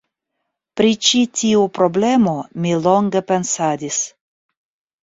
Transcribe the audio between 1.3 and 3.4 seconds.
tiu problemo mi longe